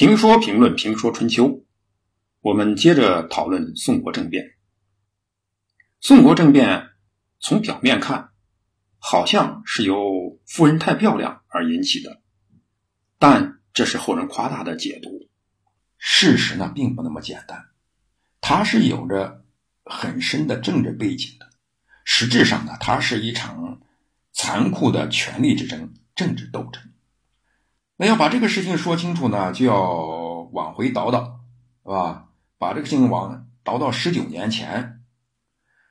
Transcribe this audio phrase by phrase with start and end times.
[0.00, 1.66] 评说评论评说春秋，
[2.40, 4.54] 我们接着讨论宋国政变。
[6.00, 6.88] 宋国政变
[7.38, 8.30] 从表面看，
[8.98, 12.22] 好像是由夫人太漂亮而引起的，
[13.18, 15.28] 但这是后人夸大的解读。
[15.98, 17.66] 事实呢，并不那么简单，
[18.40, 19.44] 它是有着
[19.84, 21.50] 很深的政治背景的。
[22.04, 23.82] 实质上呢，它是一场
[24.32, 26.89] 残酷的权力之争、政治斗争。
[28.00, 31.42] 那要把这个事情说清楚呢，就要往回倒倒，
[31.84, 32.30] 是吧？
[32.56, 35.02] 把这个事情往倒到十九年前。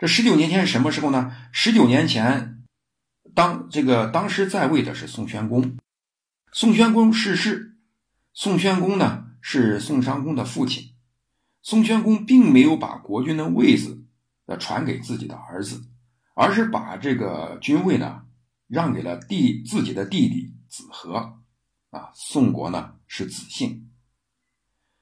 [0.00, 1.32] 这十九年前是什么时候呢？
[1.52, 2.64] 十九年前，
[3.36, 5.78] 当这个当时在位的是宋宣公，
[6.50, 7.76] 宋宣公逝世，
[8.34, 10.96] 宋宣公呢是宋襄公的父亲，
[11.62, 14.02] 宋宣公并没有把国君的位子
[14.58, 15.80] 传给自己的儿子，
[16.34, 18.22] 而是把这个君位呢
[18.66, 21.38] 让给了弟自己的弟弟子和。
[21.92, 23.90] 啊，宋国呢是子姓，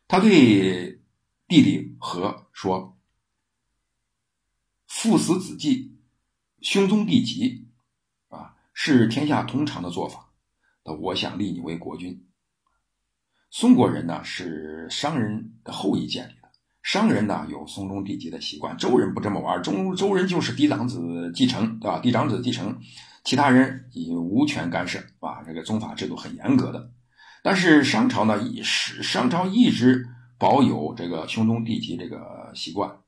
[0.08, 1.00] 他对
[1.46, 2.98] 弟弟和说
[4.88, 5.96] ：“父死子继，
[6.62, 7.68] 兄宗弟及，
[8.28, 10.32] 啊，是天下通常的做法。
[10.84, 12.26] 那我想立你为国君。”
[13.52, 16.50] 宋国人呢是商人的后裔建立的，
[16.82, 22.00] 商人呢有兄宗弟及的习惯，周人不这么玩，周周人就是嫡长子继承，对吧？
[22.00, 22.80] 嫡长子继承。
[23.22, 26.90] 其他人已无权干涉，啊，这个宗法制度很严格的。
[27.42, 32.98] 但是商朝呢，一商朝一直保有这个兄终弟及这个习惯。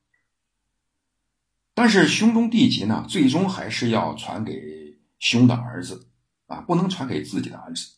[1.75, 6.07] 但是兄终弟及呢，最终还是要传给兄的儿子，
[6.45, 7.93] 啊，不能传给自己的儿子。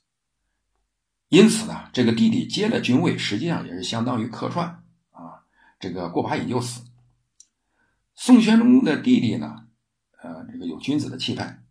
[1.28, 5.44] 因此呢，这个弟弟接了君位，实际上也是相当于客串，啊，
[5.80, 6.86] 这个过把瘾就死。
[8.16, 9.68] 宋宣宗的弟弟呢，
[10.24, 11.65] 呃，这个有君子的气派。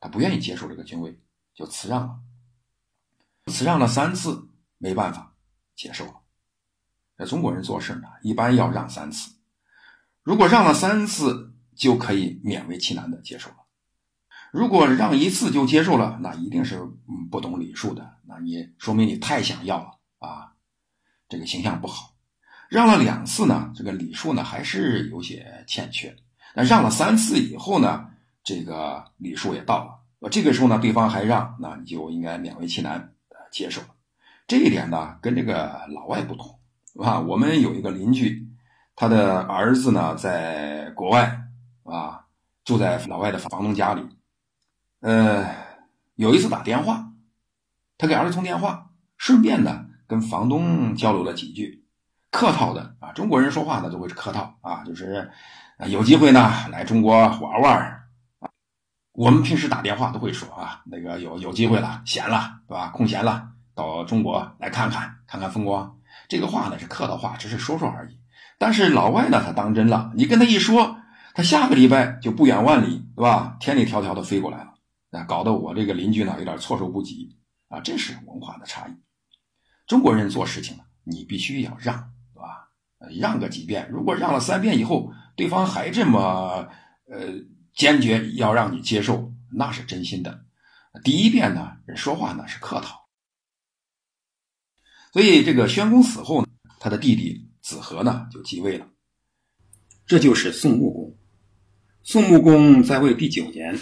[0.00, 1.20] 他不愿意接受这个君位，
[1.54, 2.20] 就辞让了。
[3.46, 5.34] 辞让了三次，没办法
[5.74, 6.20] 接受了。
[7.16, 9.32] 那中国人做事呢，一般要让三次。
[10.22, 13.56] 如果让了三次，就可以勉为其难的接受了。
[14.52, 16.80] 如果让一次就接受了，那一定是
[17.30, 18.18] 不懂礼数的。
[18.26, 20.52] 那你说明你太想要了啊，
[21.28, 22.14] 这个形象不好。
[22.68, 26.16] 让了两次呢，这个礼数呢还是有些欠缺。
[26.54, 28.10] 那让了三次以后呢？
[28.44, 33.12] 这个礼数也到了，呃，这个时候呢，对方还让，那你就应该勉为其难
[33.52, 33.80] 接受。
[34.48, 36.58] 这一点呢，跟这个老外不同，
[37.00, 38.48] 啊，我们有一个邻居，
[38.96, 41.42] 他的儿子呢在国外，
[41.84, 42.24] 啊，
[42.64, 44.02] 住在老外的房东家里，
[45.00, 45.46] 呃，
[46.16, 47.12] 有一次打电话，
[47.96, 51.84] 他给儿子通电话，顺便呢跟房东交流了几句，
[52.32, 55.30] 客套的啊，中国人说话呢都会是客套啊，就是
[55.86, 57.97] 有机会呢来中国玩玩。
[59.18, 62.90] 我们平时打电话都会说啊，那个有有机会了，闲了，对吧？
[62.90, 65.98] 空闲了，到中国来看看，看看风光。
[66.28, 68.20] 这个话呢是客套话，只是说说而已。
[68.58, 70.12] 但是老外呢，他当真了。
[70.14, 70.98] 你跟他一说，
[71.34, 73.56] 他下个礼拜就不远万里，对吧？
[73.58, 74.74] 千里迢迢的飞过来了，
[75.10, 77.36] 那搞得我这个邻居呢有点措手不及
[77.70, 77.80] 啊。
[77.80, 78.92] 这是文化的差异。
[79.88, 82.68] 中国人做事情呢，你必须要让，对吧？
[83.18, 86.68] 让个几遍，如果让了三遍以后，对方还这么
[87.10, 87.32] 呃。
[87.78, 90.44] 坚决要让你接受，那是真心的。
[91.04, 93.08] 第一遍呢，人说话呢是客套。
[95.12, 96.48] 所以这个宣公死后呢，
[96.80, 98.88] 他的弟弟子和呢就继位了，
[100.06, 101.16] 这就是宋穆公。
[102.02, 103.78] 宋穆公在位第九年，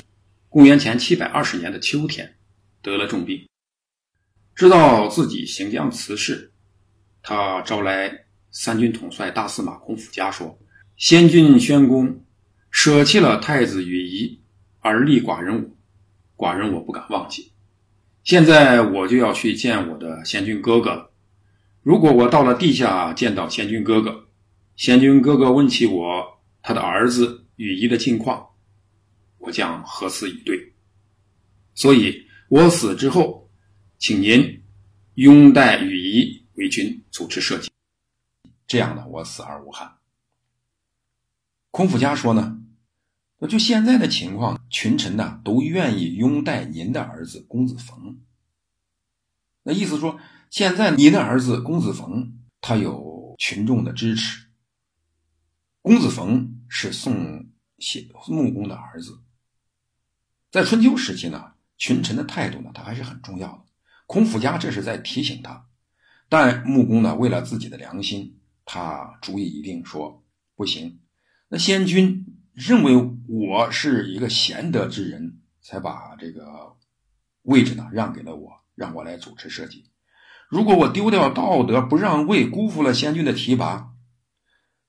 [0.51, 2.37] 公元前七百二十年的秋天，
[2.83, 3.49] 得了重病，
[4.55, 6.53] 知道自己行将辞世，
[7.23, 10.59] 他招来三军统帅大司马孔府家说
[10.99, 12.23] ：“先君宣公。”
[12.87, 14.41] 舍弃了太子羽仪，
[14.79, 15.77] 而立寡人
[16.37, 17.51] 我，寡人我不敢忘记。
[18.23, 21.11] 现在我就要去见我的贤君哥哥了。
[21.83, 24.29] 如果我到了地下见到贤君哥哥，
[24.77, 26.25] 贤君哥哥问起我
[26.63, 28.51] 他的儿子羽仪的近况，
[29.39, 30.57] 我将何辞以对？
[31.75, 33.51] 所以我死之后，
[33.99, 34.63] 请您
[35.15, 37.69] 拥戴羽仪为君主持社稷，
[38.69, 39.93] 这样呢，我死而无憾。
[41.72, 42.63] 孔府家说呢。
[43.38, 48.18] 那就现在的情况，群臣呢都愿意拥戴您的儿子公子冯。
[49.62, 50.18] 那意思说，
[50.48, 54.47] 现在您的儿子公子冯，他有群众的支持。
[55.83, 59.21] 公子冯是宋谢穆公的儿子，
[60.50, 63.65] 在春秋时期呢，群臣的态度呢，他还是很重要的。
[64.06, 65.66] 孔府家这是在提醒他，
[66.30, 70.24] 但穆公呢，为了自己的良心，他主意一定，说
[70.54, 71.00] 不行。
[71.48, 72.33] 那先君。
[72.57, 72.97] 认为
[73.29, 76.75] 我是一个贤德之人，才把这个
[77.43, 79.85] 位置呢让给了我，让我来主持设计。
[80.49, 83.93] 如果我丢掉道德，不让位，辜负了先君的提拔，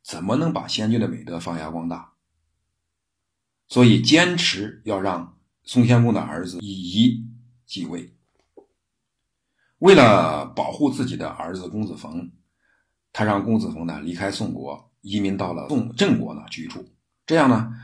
[0.01, 2.13] 怎么能把先君的美德发扬光大？
[3.67, 7.25] 所以坚持要让宋襄公的儿子乙仪
[7.65, 8.13] 继位。
[9.79, 12.31] 为了保护自己的儿子公子冯，
[13.11, 16.87] 他让公子冯呢离开宋国，移民到了宋郑国呢居住。
[17.27, 17.75] 这样呢，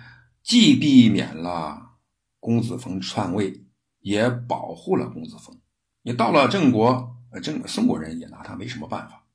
[0.41, 1.97] 既避免了
[2.39, 3.65] 公子冯篡位，
[3.99, 5.59] 也保护了公子冯。
[6.01, 9.25] 你到了郑国，呃，郑宋国人也拿他没什么办法。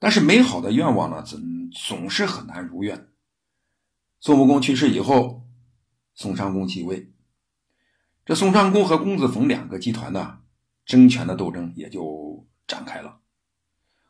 [0.00, 3.08] 但是美好的愿望呢，总总是很难如愿。
[4.20, 5.46] 宋穆公去世以后，
[6.14, 7.12] 宋襄公继位。
[8.24, 10.40] 这宋襄公和公子冯两个集团呢，
[10.84, 13.20] 争权的斗争也就展开了。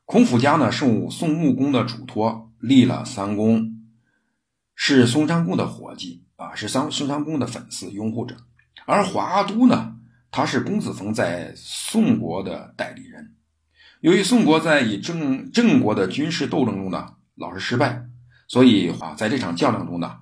[0.07, 3.84] 孔府家呢，受宋穆公的嘱托，立了三公，
[4.75, 8.37] 是宋襄公的伙计啊，是宋宋襄公的粉丝拥护者。
[8.87, 9.97] 而华都呢，
[10.31, 13.35] 他是公子冯在宋国的代理人。
[14.01, 18.07] 由于宋国在与郑郑国的军事斗争中呢，老是失败。
[18.47, 20.21] 所以啊，在这场较量中呢，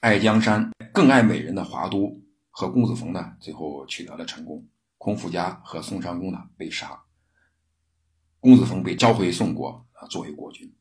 [0.00, 2.20] 爱江山更爱美人的华都
[2.50, 4.64] 和公子冯呢，最后取得了成功。
[4.96, 7.00] 孔府家和宋襄公呢被杀，
[8.40, 10.72] 公子冯被召回宋国啊，作为国君。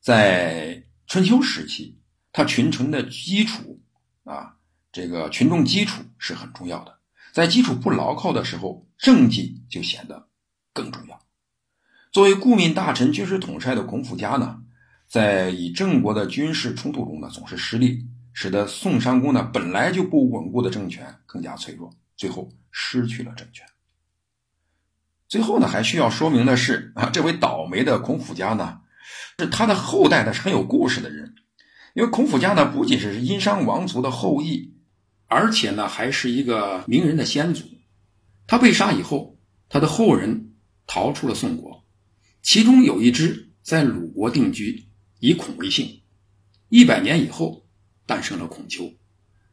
[0.00, 0.65] 在
[1.16, 1.96] 春秋时期，
[2.30, 3.80] 他群臣的基础
[4.24, 4.56] 啊，
[4.92, 6.98] 这个群众基础是很重要的。
[7.32, 10.28] 在基础不牢靠的时候，政绩就显得
[10.74, 11.18] 更重要。
[12.12, 14.62] 作为顾命大臣、军事统帅的孔府家呢。
[15.06, 23.66] 在与郑国的军事冲突中呢，总是失利，使得宋襄公呢本来就不稳固的政权更加脆弱，最后失去了政权。
[25.28, 28.82] 最后呢，还需要说明的是啊，这位倒霉的孔府家呢，
[29.38, 31.34] 是他的后代呢是很有故事的人，
[31.94, 34.74] 因为孔府家呢不仅是殷商王族的后裔，
[35.26, 37.64] 而且呢还是一个名人的先祖。
[38.46, 39.38] 他被杀以后，
[39.68, 40.54] 他的后人
[40.86, 41.84] 逃出了宋国，
[42.40, 44.84] 其中有一支在鲁国定居。
[45.18, 46.02] 以孔为姓，
[46.68, 47.66] 一百年以后
[48.04, 48.92] 诞生了孔丘，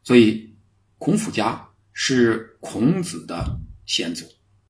[0.03, 0.57] 所以
[0.97, 4.25] 孔府家是孔子的先祖。